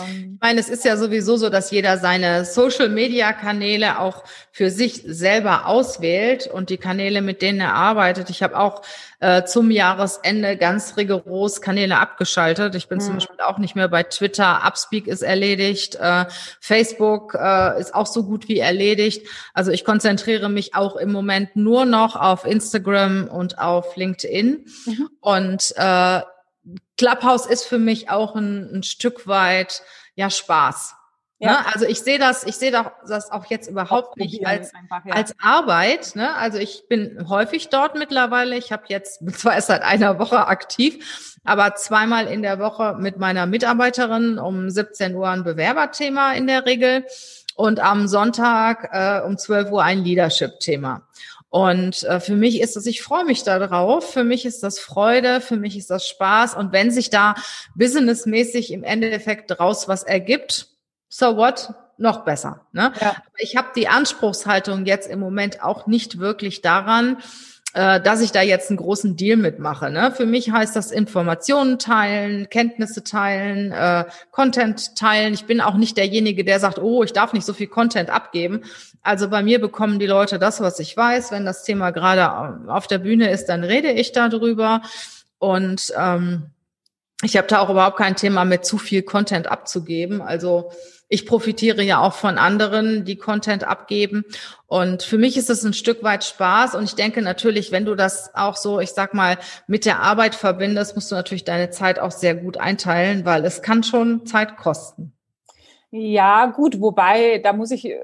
[0.00, 5.02] Ähm, ich meine, es ist ja sowieso so, dass jeder seine Social-Media-Kanäle auch für sich
[5.06, 8.30] selber auswählt und die Kanäle, mit denen er arbeitet.
[8.30, 8.82] Ich habe auch
[9.20, 12.74] äh, zum Jahresende ganz rigoros Kanäle abgeschaltet.
[12.74, 13.02] Ich bin mhm.
[13.02, 14.62] zum Beispiel auch nicht mehr bei Twitter.
[14.66, 15.94] Upspeak ist erledigt.
[15.94, 16.26] Äh,
[16.60, 19.26] Facebook äh, ist auch so gut wie erledigt.
[19.54, 24.64] Also ich konzentriere mich auch im Moment nur noch auf Instagram und auf LinkedIn.
[24.86, 25.08] Mhm.
[25.20, 26.20] Und äh,
[27.02, 29.82] Clubhouse ist für mich auch ein, ein Stück weit
[30.14, 30.94] ja Spaß.
[31.40, 31.50] Ja.
[31.50, 31.66] Ne?
[31.74, 35.12] Also ich sehe das, ich sehe das auch jetzt überhaupt nicht als, einfach, ja.
[35.12, 36.14] als Arbeit.
[36.14, 36.32] Ne?
[36.36, 38.56] Also ich bin häufig dort mittlerweile.
[38.56, 43.18] Ich habe jetzt zwar erst seit einer Woche aktiv, aber zweimal in der Woche mit
[43.18, 47.04] meiner Mitarbeiterin um 17 Uhr ein Bewerberthema in der Regel
[47.56, 51.02] und am Sonntag äh, um 12 Uhr ein Leadership-Thema.
[51.52, 55.42] Und äh, für mich ist das, ich freue mich darauf, für mich ist das Freude,
[55.42, 56.54] für mich ist das Spaß.
[56.54, 57.34] Und wenn sich da
[57.74, 60.68] businessmäßig im Endeffekt draus was ergibt,
[61.10, 61.74] so what?
[61.98, 62.66] Noch besser.
[62.72, 62.94] Ne?
[62.98, 63.16] Ja.
[63.36, 67.18] Ich habe die Anspruchshaltung jetzt im Moment auch nicht wirklich daran,
[67.74, 69.90] dass ich da jetzt einen großen Deal mitmache.
[69.90, 70.12] Ne?
[70.12, 75.32] Für mich heißt das Informationen teilen, Kenntnisse teilen, äh, Content teilen.
[75.32, 78.62] Ich bin auch nicht derjenige, der sagt, oh, ich darf nicht so viel Content abgeben.
[79.02, 81.32] Also bei mir bekommen die Leute das, was ich weiß.
[81.32, 84.82] Wenn das Thema gerade auf der Bühne ist, dann rede ich darüber.
[85.38, 86.50] Und ähm,
[87.22, 90.20] ich habe da auch überhaupt kein Thema mit zu viel Content abzugeben.
[90.20, 90.70] Also
[91.08, 94.24] ich profitiere ja auch von anderen, die Content abgeben.
[94.66, 96.74] Und für mich ist es ein Stück weit Spaß.
[96.74, 100.34] Und ich denke natürlich, wenn du das auch so, ich sag mal, mit der Arbeit
[100.34, 104.56] verbindest, musst du natürlich deine Zeit auch sehr gut einteilen, weil es kann schon Zeit
[104.56, 105.12] kosten.
[105.90, 107.98] Ja, gut, wobei, da muss ich äh,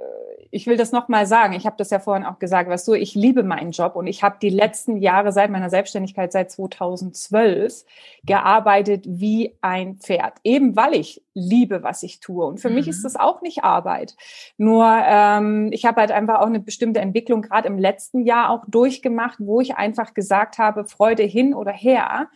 [0.51, 1.53] ich will das nochmal sagen.
[1.53, 4.23] Ich habe das ja vorhin auch gesagt, weißt du, ich liebe meinen Job und ich
[4.23, 7.85] habe die letzten Jahre seit meiner Selbstständigkeit, seit 2012,
[8.25, 10.35] gearbeitet wie ein Pferd.
[10.45, 12.45] Eben weil ich liebe, was ich tue.
[12.45, 12.77] Und für mhm.
[12.77, 14.17] mich ist das auch nicht Arbeit.
[14.57, 18.65] Nur ähm, ich habe halt einfach auch eine bestimmte Entwicklung gerade im letzten Jahr auch
[18.67, 22.29] durchgemacht, wo ich einfach gesagt habe, Freude hin oder her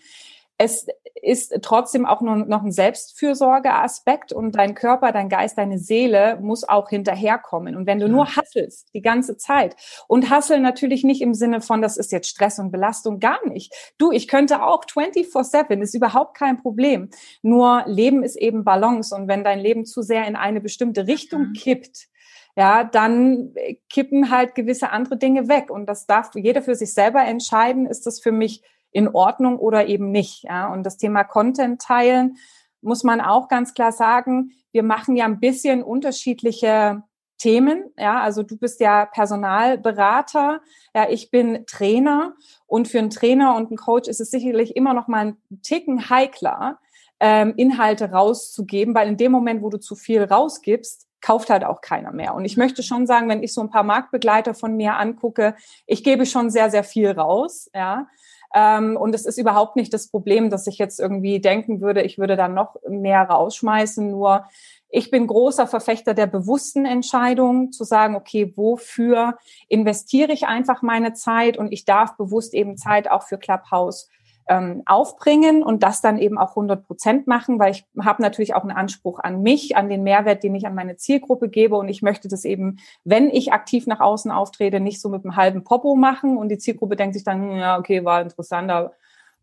[0.62, 0.86] es
[1.22, 6.88] ist trotzdem auch noch ein Selbstfürsorgeaspekt und dein Körper, dein Geist, deine Seele muss auch
[6.88, 7.76] hinterherkommen.
[7.76, 9.76] Und wenn du nur hasselst die ganze Zeit
[10.08, 13.72] und hassel natürlich nicht im Sinne von, das ist jetzt Stress und Belastung, gar nicht.
[13.98, 17.10] Du, ich könnte auch 24-7, ist überhaupt kein Problem.
[17.42, 21.48] Nur Leben ist eben Balance und wenn dein Leben zu sehr in eine bestimmte Richtung
[21.48, 21.52] mhm.
[21.52, 22.08] kippt,
[22.56, 23.54] ja, dann
[23.88, 25.70] kippen halt gewisse andere Dinge weg.
[25.70, 27.86] Und das darf jeder für sich selber entscheiden.
[27.86, 28.62] Ist das für mich
[28.92, 30.44] in Ordnung oder eben nicht.
[30.44, 30.72] Ja?
[30.72, 32.36] Und das Thema Content teilen
[32.80, 37.02] muss man auch ganz klar sagen, wir machen ja ein bisschen unterschiedliche
[37.38, 37.90] Themen.
[37.98, 40.60] Ja, also du bist ja Personalberater,
[40.94, 42.34] ja, ich bin Trainer
[42.66, 46.08] und für einen Trainer und einen Coach ist es sicherlich immer noch mal ein Ticken
[46.08, 46.78] heikler,
[47.18, 51.80] ähm, Inhalte rauszugeben, weil in dem Moment, wo du zu viel rausgibst, kauft halt auch
[51.80, 52.34] keiner mehr.
[52.34, 56.04] Und ich möchte schon sagen, wenn ich so ein paar Marktbegleiter von mir angucke, ich
[56.04, 58.06] gebe schon sehr, sehr viel raus, ja.
[58.54, 62.18] Ähm, und es ist überhaupt nicht das Problem, dass ich jetzt irgendwie denken würde, ich
[62.18, 64.10] würde dann noch mehr rausschmeißen.
[64.10, 64.44] Nur
[64.88, 69.38] ich bin großer Verfechter der bewussten Entscheidung, zu sagen, okay, wofür
[69.68, 74.10] investiere ich einfach meine Zeit und ich darf bewusst eben Zeit auch für Clubhouse
[74.48, 78.62] ähm, aufbringen und das dann eben auch 100 Prozent machen, weil ich habe natürlich auch
[78.62, 81.76] einen Anspruch an mich, an den Mehrwert, den ich an meine Zielgruppe gebe.
[81.76, 85.36] Und ich möchte das eben, wenn ich aktiv nach außen auftrete, nicht so mit einem
[85.36, 86.36] halben Popo machen.
[86.36, 88.92] Und die Zielgruppe denkt sich dann, hm, ja, okay, war interessanter,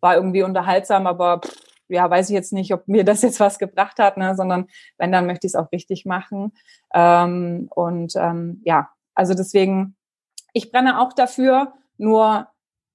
[0.02, 1.56] war irgendwie unterhaltsam, aber pff,
[1.90, 5.12] ja, weiß ich jetzt nicht, ob mir das jetzt was gebracht hat, ne, sondern wenn,
[5.12, 6.54] dann möchte ich es auch richtig machen.
[6.94, 9.96] Ähm, und ähm, ja, also deswegen,
[10.54, 12.48] ich brenne auch dafür, nur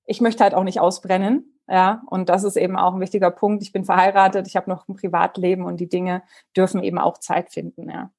[0.06, 1.50] ich möchte halt auch nicht ausbrennen.
[1.66, 3.62] Ja, und das ist eben auch ein wichtiger Punkt.
[3.62, 6.22] Ich bin verheiratet, ich habe noch ein Privatleben und die Dinge
[6.54, 8.10] dürfen eben auch Zeit finden, ja.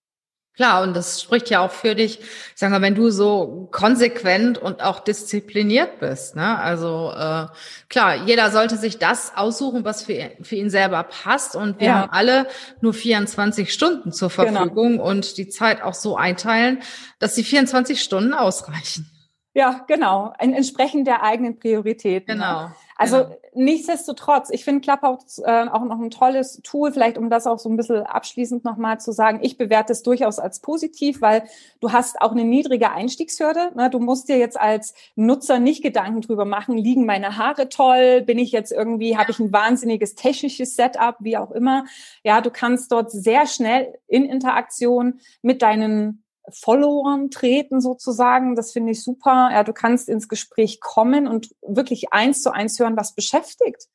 [0.55, 2.19] Klar, und das spricht ja auch für dich,
[2.55, 6.37] sagen wir, wenn du so konsequent und auch diszipliniert bist.
[6.37, 6.57] Ne?
[6.57, 7.47] Also äh,
[7.89, 11.57] klar, jeder sollte sich das aussuchen, was für, für ihn selber passt.
[11.57, 11.93] Und wir ja.
[11.95, 12.47] haben alle
[12.79, 14.59] nur 24 Stunden zur genau.
[14.59, 15.09] Verfügung genau.
[15.09, 16.81] und die Zeit auch so einteilen,
[17.19, 19.11] dass die 24 Stunden ausreichen.
[19.55, 20.33] Ja, genau.
[20.37, 22.37] Entsprechend der eigenen Prioritäten.
[22.37, 22.71] Genau.
[22.97, 23.35] Also genau.
[23.53, 27.69] nichtsdestotrotz, ich finde Clubhouse äh, auch noch ein tolles Tool, vielleicht um das auch so
[27.69, 29.39] ein bisschen abschließend nochmal zu sagen.
[29.41, 31.43] Ich bewerte es durchaus als positiv, weil
[31.79, 33.71] du hast auch eine niedrige Einstiegshürde.
[33.75, 33.89] Ne?
[33.89, 38.39] Du musst dir jetzt als Nutzer nicht Gedanken drüber machen, liegen meine Haare toll, bin
[38.39, 39.19] ich jetzt irgendwie, ja.
[39.19, 41.85] habe ich ein wahnsinniges technisches Setup, wie auch immer.
[42.23, 48.55] Ja, du kannst dort sehr schnell in Interaktion mit deinen Followern treten sozusagen.
[48.55, 49.49] Das finde ich super.
[49.51, 53.87] Ja, du kannst ins Gespräch kommen und wirklich eins zu eins hören, was beschäftigt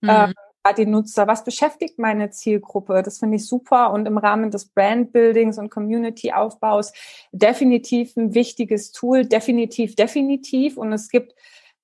[0.00, 0.08] mhm.
[0.08, 0.28] äh,
[0.74, 3.02] die Nutzer, was beschäftigt meine Zielgruppe.
[3.02, 6.92] Das finde ich super und im Rahmen des Brandbuildings und Community-Aufbaus
[7.32, 10.76] definitiv ein wichtiges Tool, definitiv, definitiv.
[10.76, 11.34] Und es gibt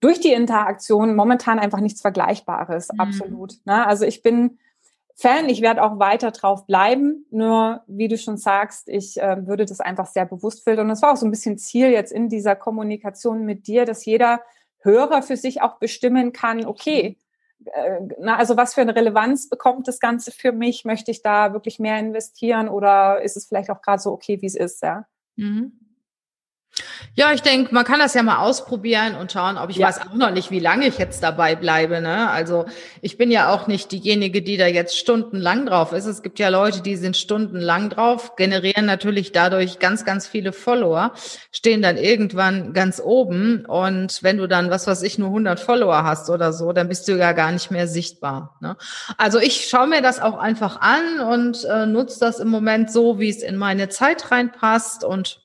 [0.00, 3.00] durch die Interaktion momentan einfach nichts Vergleichbares, mhm.
[3.00, 3.54] absolut.
[3.64, 3.86] Ne?
[3.86, 4.58] Also ich bin
[5.22, 5.48] Fan.
[5.48, 7.26] Ich werde auch weiter drauf bleiben.
[7.30, 10.86] Nur, wie du schon sagst, ich äh, würde das einfach sehr bewusst filtern.
[10.86, 14.04] Und es war auch so ein bisschen Ziel jetzt in dieser Kommunikation mit dir, dass
[14.04, 14.42] jeder
[14.80, 17.18] Hörer für sich auch bestimmen kann, okay,
[17.66, 20.84] äh, na, also was für eine Relevanz bekommt das Ganze für mich?
[20.84, 24.46] Möchte ich da wirklich mehr investieren oder ist es vielleicht auch gerade so okay, wie
[24.46, 25.06] es ist, ja?
[25.36, 25.81] Mhm.
[27.14, 29.88] Ja, ich denke, man kann das ja mal ausprobieren und schauen, ob ich ja.
[29.88, 32.00] weiß auch noch nicht, wie lange ich jetzt dabei bleibe.
[32.00, 32.30] Ne?
[32.30, 32.64] Also
[33.02, 36.06] ich bin ja auch nicht diejenige, die da jetzt stundenlang drauf ist.
[36.06, 41.12] Es gibt ja Leute, die sind stundenlang drauf, generieren natürlich dadurch ganz, ganz viele Follower,
[41.50, 46.04] stehen dann irgendwann ganz oben und wenn du dann, was weiß ich, nur 100 Follower
[46.04, 48.56] hast oder so, dann bist du ja gar nicht mehr sichtbar.
[48.60, 48.76] Ne?
[49.18, 53.20] Also ich schaue mir das auch einfach an und äh, nutze das im Moment so,
[53.20, 55.41] wie es in meine Zeit reinpasst und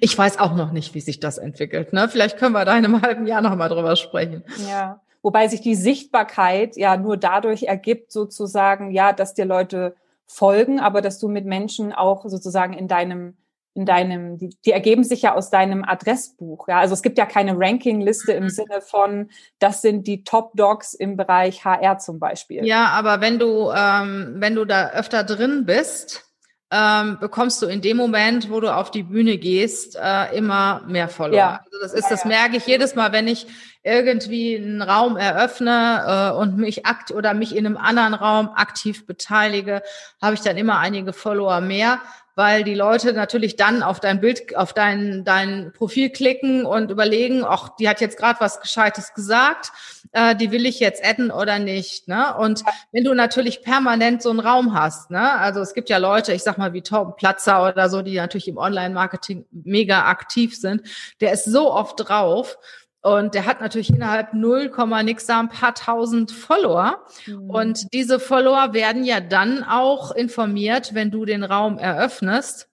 [0.00, 1.92] ich weiß auch noch nicht, wie sich das entwickelt.
[1.92, 2.08] Ne?
[2.08, 4.44] Vielleicht können wir da in einem halben Jahr noch mal drüber sprechen.
[4.68, 9.94] Ja, wobei sich die Sichtbarkeit ja nur dadurch ergibt, sozusagen, ja, dass dir Leute
[10.26, 13.34] folgen, aber dass du mit Menschen auch sozusagen in deinem
[13.78, 16.66] in deinem, die, die ergeben sich ja aus deinem Adressbuch.
[16.66, 18.48] Ja, also es gibt ja keine Rankingliste im mhm.
[18.48, 22.66] Sinne von, das sind die Top Dogs im Bereich HR zum Beispiel.
[22.66, 26.27] Ja, aber wenn du ähm, wenn du da öfter drin bist,
[26.70, 31.08] ähm, bekommst du in dem Moment, wo du auf die Bühne gehst, äh, immer mehr
[31.08, 31.38] Follower.
[31.38, 31.60] Ja.
[31.64, 33.46] Also das ist, das merke ich jedes Mal, wenn ich
[33.82, 39.06] irgendwie einen Raum eröffne äh, und mich akt oder mich in einem anderen Raum aktiv
[39.06, 39.82] beteilige,
[40.20, 42.00] habe ich dann immer einige Follower mehr,
[42.38, 47.42] weil die Leute natürlich dann auf dein Bild, auf dein, dein Profil klicken und überlegen,
[47.44, 49.72] ach, die hat jetzt gerade was Gescheites gesagt,
[50.12, 52.06] äh, die will ich jetzt adden oder nicht.
[52.06, 52.36] Ne?
[52.36, 55.32] Und wenn du natürlich permanent so einen Raum hast, ne?
[55.32, 58.46] also es gibt ja Leute, ich sag mal wie Torben Platzer oder so, die natürlich
[58.46, 60.82] im Online-Marketing mega aktiv sind,
[61.20, 62.56] der ist so oft drauf,
[63.00, 64.72] und der hat natürlich innerhalb 0,
[65.04, 67.04] nix da ein paar tausend Follower.
[67.26, 67.50] Mhm.
[67.50, 72.68] Und diese Follower werden ja dann auch informiert, wenn du den Raum eröffnest.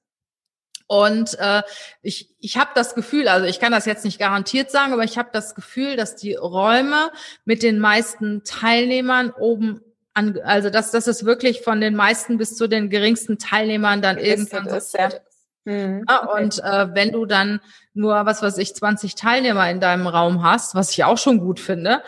[0.87, 1.63] Und äh,
[2.01, 5.17] ich, ich habe das Gefühl, also ich kann das jetzt nicht garantiert sagen, aber ich
[5.17, 7.11] habe das Gefühl, dass die Räume
[7.43, 9.81] mit den meisten Teilnehmern oben
[10.13, 14.17] an, also dass, dass es wirklich von den meisten bis zu den geringsten Teilnehmern dann
[14.17, 15.09] irgendwann ist, ja.
[15.65, 16.05] Mhm.
[16.07, 17.59] Ja, und äh, wenn du dann
[17.93, 21.59] nur, was weiß ich, 20 Teilnehmer in deinem Raum hast, was ich auch schon gut
[21.59, 22.01] finde,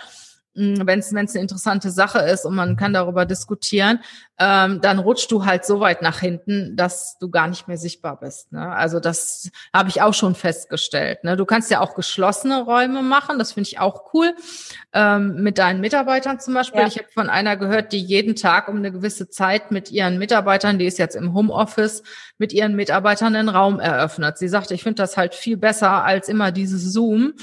[0.58, 4.00] wenn es eine interessante Sache ist und man kann darüber diskutieren,
[4.39, 8.20] ähm, dann rutschst du halt so weit nach hinten, dass du gar nicht mehr sichtbar
[8.20, 8.52] bist.
[8.52, 8.67] Ne?
[8.67, 11.24] Also das habe ich auch schon festgestellt.
[11.24, 11.38] Ne?
[11.38, 14.34] Du kannst ja auch geschlossene Räume machen, das finde ich auch cool.
[14.93, 16.82] Ähm, mit deinen Mitarbeitern zum Beispiel.
[16.82, 16.88] Ja.
[16.88, 20.80] Ich habe von einer gehört, die jeden Tag um eine gewisse Zeit mit ihren Mitarbeitern,
[20.80, 22.02] die ist jetzt im Homeoffice,
[22.38, 24.38] mit ihren Mitarbeitern einen Raum eröffnet.
[24.38, 27.34] Sie sagte, ich finde das halt viel besser als immer dieses Zoom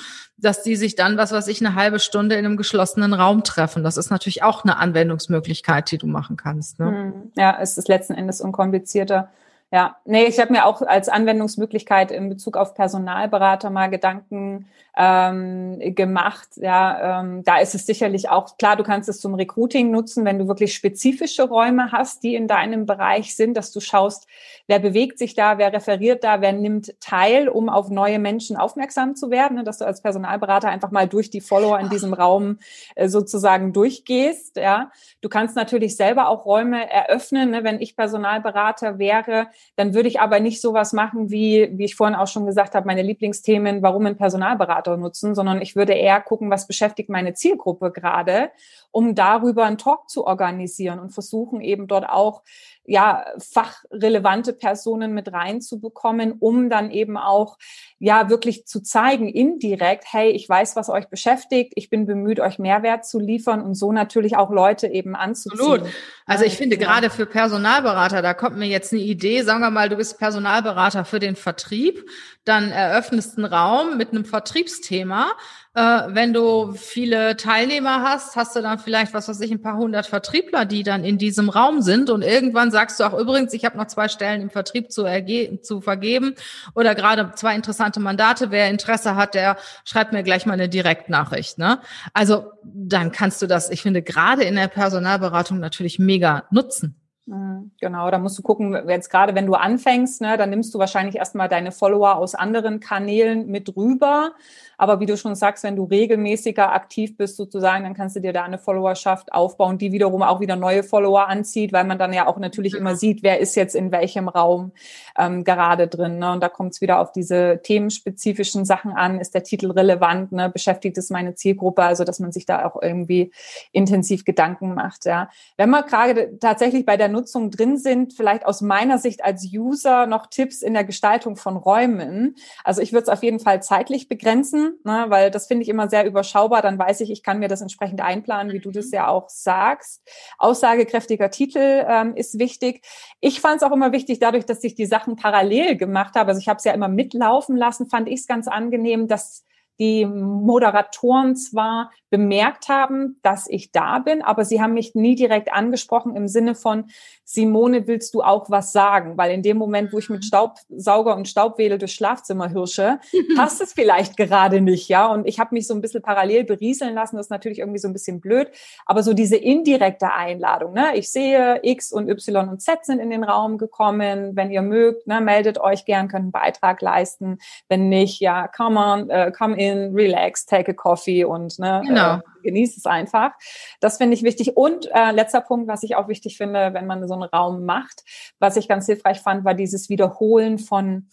[0.44, 3.84] dass die sich dann, was weiß ich, eine halbe Stunde in einem geschlossenen Raum treffen.
[3.84, 6.78] Das ist natürlich auch eine Anwendungsmöglichkeit, die du machen kannst.
[6.78, 6.86] Ne?
[6.86, 7.12] Hm.
[7.36, 9.30] Ja, es ist letzten Endes unkomplizierter.
[9.74, 15.80] Ja, nee, ich habe mir auch als Anwendungsmöglichkeit in Bezug auf Personalberater mal Gedanken ähm,
[15.96, 16.50] gemacht.
[16.54, 20.38] Ja, ähm, da ist es sicherlich auch klar, du kannst es zum Recruiting nutzen, wenn
[20.38, 24.28] du wirklich spezifische Räume hast, die in deinem Bereich sind, dass du schaust,
[24.68, 29.16] wer bewegt sich da, wer referiert da, wer nimmt teil, um auf neue Menschen aufmerksam
[29.16, 32.58] zu werden, ne, dass du als Personalberater einfach mal durch die Follower in diesem Raum
[32.94, 34.56] äh, sozusagen durchgehst.
[34.56, 37.50] Ja, du kannst natürlich selber auch Räume eröffnen.
[37.50, 41.96] Ne, wenn ich Personalberater wäre, Dann würde ich aber nicht sowas machen, wie, wie ich
[41.96, 46.20] vorhin auch schon gesagt habe, meine Lieblingsthemen, warum ein Personalberater nutzen, sondern ich würde eher
[46.20, 48.50] gucken, was beschäftigt meine Zielgruppe gerade,
[48.90, 52.42] um darüber einen Talk zu organisieren und versuchen eben dort auch
[52.86, 57.56] ja, fachrelevante Personen mit reinzubekommen, um dann eben auch,
[57.98, 62.58] ja, wirklich zu zeigen, indirekt, hey, ich weiß, was euch beschäftigt, ich bin bemüht, euch
[62.58, 65.60] Mehrwert zu liefern und so natürlich auch Leute eben anzuziehen.
[65.60, 65.90] Absolut.
[66.26, 69.88] Also ich finde gerade für Personalberater, da kommt mir jetzt eine Idee, sagen wir mal,
[69.88, 72.04] du bist Personalberater für den Vertrieb,
[72.44, 75.32] dann eröffnest einen Raum mit einem Vertriebsthema
[75.74, 79.76] äh, wenn du viele Teilnehmer hast, hast du dann vielleicht, was weiß ich, ein paar
[79.76, 82.10] hundert Vertriebler, die dann in diesem Raum sind.
[82.10, 85.60] Und irgendwann sagst du auch übrigens, ich habe noch zwei Stellen im Vertrieb zu, erge
[85.62, 86.36] zu vergeben
[86.76, 88.52] oder gerade zwei interessante Mandate.
[88.52, 91.58] Wer Interesse hat, der schreibt mir gleich mal eine Direktnachricht.
[91.58, 91.80] Ne?
[92.12, 97.03] Also dann kannst du das, ich finde, gerade in der Personalberatung natürlich mega nutzen.
[97.26, 100.78] Mhm, genau, da musst du gucken, jetzt gerade wenn du anfängst, ne, dann nimmst du
[100.78, 104.32] wahrscheinlich erstmal deine Follower aus anderen Kanälen mit rüber.
[104.76, 108.34] Aber wie du schon sagst, wenn du regelmäßiger aktiv bist sozusagen, dann kannst du dir
[108.34, 112.26] da eine Followerschaft aufbauen, die wiederum auch wieder neue Follower anzieht, weil man dann ja
[112.26, 114.72] auch natürlich immer sieht, wer ist jetzt in welchem Raum
[115.16, 116.18] ähm, gerade drin.
[116.18, 116.32] Ne?
[116.32, 119.20] Und da kommt es wieder auf diese themenspezifischen Sachen an.
[119.20, 120.32] Ist der Titel relevant?
[120.32, 120.50] Ne?
[120.50, 121.82] Beschäftigt es meine Zielgruppe?
[121.82, 123.32] Also, dass man sich da auch irgendwie
[123.72, 125.06] intensiv Gedanken macht.
[125.06, 125.30] Ja.
[125.56, 130.06] Wenn wir gerade tatsächlich bei der Nutzung drin sind, vielleicht aus meiner Sicht als User
[130.06, 132.34] noch Tipps in der Gestaltung von Räumen.
[132.64, 135.88] Also ich würde es auf jeden Fall zeitlich begrenzen, ne, weil das finde ich immer
[135.88, 136.60] sehr überschaubar.
[136.60, 140.02] Dann weiß ich, ich kann mir das entsprechend einplanen, wie du das ja auch sagst.
[140.38, 142.84] Aussagekräftiger Titel ähm, ist wichtig.
[143.20, 146.28] Ich fand es auch immer wichtig, dadurch, dass ich die Sachen parallel gemacht habe.
[146.28, 149.44] Also ich habe es ja immer mitlaufen lassen, fand ich es ganz angenehm, dass
[149.78, 155.52] die Moderatoren zwar bemerkt haben, dass ich da bin, aber sie haben mich nie direkt
[155.52, 156.84] angesprochen im Sinne von,
[157.24, 159.16] Simone, willst du auch was sagen?
[159.16, 160.26] Weil in dem Moment, wo ich mit mhm.
[160.26, 163.00] Staubsauger und Staubwedel durchs Schlafzimmer hirsche,
[163.36, 165.06] passt es vielleicht gerade nicht, ja.
[165.06, 167.16] Und ich habe mich so ein bisschen parallel berieseln lassen.
[167.16, 168.50] Das ist natürlich irgendwie so ein bisschen blöd.
[168.86, 170.96] Aber so diese indirekte Einladung, ne?
[170.96, 174.36] Ich sehe, X und Y und Z sind in den Raum gekommen.
[174.36, 177.38] Wenn ihr mögt, ne, meldet euch gern, könnt einen Beitrag leisten.
[177.68, 182.16] Wenn nicht, ja, come on, uh, come in, relax, take a coffee und ne, genau.
[182.16, 183.32] äh, genießt es einfach.
[183.80, 184.56] Das finde ich wichtig.
[184.56, 188.04] Und äh, letzter Punkt, was ich auch wichtig finde, wenn man so einen Raum macht,
[188.38, 191.08] was ich ganz hilfreich fand, war dieses Wiederholen von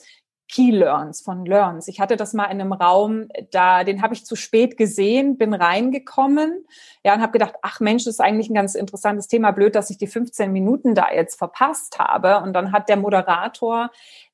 [0.52, 1.88] Key Learns, von Learns.
[1.88, 5.54] Ich hatte das mal in einem Raum, da den habe ich zu spät gesehen, bin
[5.54, 6.66] reingekommen,
[7.06, 9.52] ja, und habe gedacht, ach Mensch, das ist eigentlich ein ganz interessantes Thema.
[9.52, 12.42] Blöd, dass ich die 15 Minuten da jetzt verpasst habe.
[12.42, 13.92] Und dann hat der Moderator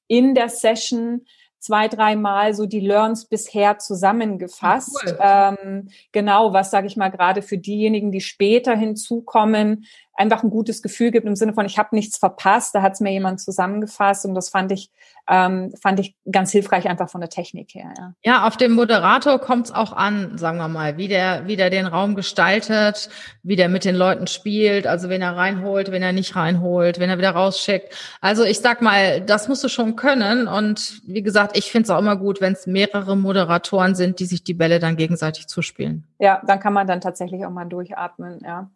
[0.08, 1.26] in der Session
[1.60, 5.04] zwei, dreimal so die Learns bisher zusammengefasst.
[5.06, 5.18] Cool.
[5.20, 9.86] Ähm, genau, was sage ich mal gerade für diejenigen, die später hinzukommen,
[10.18, 13.00] einfach ein gutes Gefühl gibt im Sinne von, ich habe nichts verpasst, da hat es
[13.00, 14.92] mir jemand zusammengefasst und das fand ich,
[15.30, 17.94] ähm, fand ich ganz hilfreich einfach von der Technik her.
[17.98, 21.56] Ja, ja auf dem Moderator kommt es auch an, sagen wir mal, wie der, wie
[21.56, 23.10] der den Raum gestaltet,
[23.44, 27.10] wie der mit den Leuten spielt, also wenn er reinholt, wenn er nicht reinholt, wenn
[27.10, 27.94] er wieder rausschickt.
[28.20, 31.90] Also ich sag mal, das musst du schon können und wie gesagt, ich finde es
[31.92, 36.06] auch immer gut, wenn es mehrere Moderatoren sind, die sich die Bälle dann gegenseitig zuspielen.
[36.20, 38.70] Ja, dann kann man dann tatsächlich auch mal durchatmen, ja.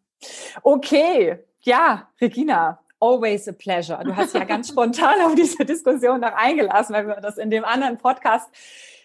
[0.63, 4.03] Okay, ja, Regina, always a pleasure.
[4.03, 7.65] Du hast ja ganz spontan auf diese Diskussion noch eingelassen, weil wir das in dem
[7.65, 8.49] anderen Podcast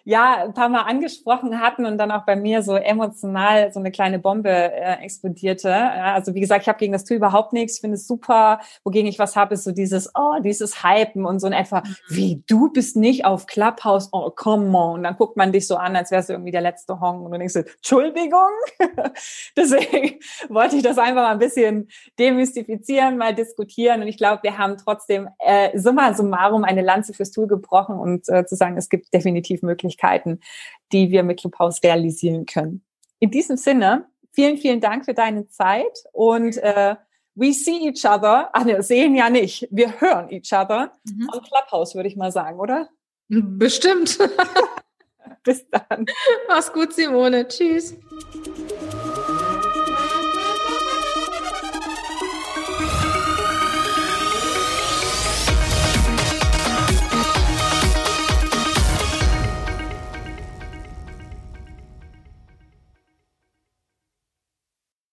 [0.06, 3.90] ja ein paar Mal angesprochen hatten und dann auch bei mir so emotional so eine
[3.90, 5.68] kleine Bombe äh, explodierte.
[5.68, 7.74] Ja, also wie gesagt, ich habe gegen das Tool überhaupt nichts.
[7.74, 8.60] Ich finde es super.
[8.84, 11.96] Wogegen ich was habe, ist so dieses, oh, dieses Hypen und so in etwa, mhm.
[12.08, 14.94] wie du bist nicht auf Clubhouse, oh, come on.
[14.94, 17.32] Und dann guckt man dich so an, als wärst du irgendwie der letzte Hong und
[17.32, 18.50] du denkst so, Entschuldigung.
[19.56, 24.02] Deswegen wollte ich das einfach mal ein bisschen demystifizieren, mal diskutieren.
[24.02, 28.28] Und ich glaube, wir haben trotzdem äh, summa summarum eine Lanze fürs Tool gebrochen und
[28.28, 30.40] äh, zu sagen, es gibt definitiv Möglichkeiten, Möglichkeiten,
[30.92, 32.84] die wir mit Clubhouse realisieren können.
[33.18, 36.96] In diesem Sinne, vielen, vielen Dank für deine Zeit und äh,
[37.34, 38.50] we see each other.
[38.52, 39.68] Ach ne, sehen ja nicht.
[39.70, 41.28] Wir hören each other mhm.
[41.32, 42.88] on Clubhouse, würde ich mal sagen, oder?
[43.28, 44.18] Bestimmt.
[45.42, 46.06] Bis dann.
[46.48, 47.48] Mach's gut, Simone.
[47.48, 47.96] Tschüss.